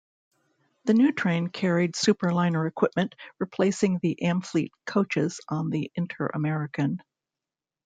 The 0.85 0.95
new 0.95 1.11
train 1.11 1.49
carried 1.49 1.93
Superliner 1.93 2.67
equipment, 2.67 3.13
replacing 3.37 3.99
the 3.99 4.17
Amfleet 4.23 4.71
coaches 4.87 5.39
on 5.47 5.69
the 5.69 5.91
"Inter-American". 5.93 7.03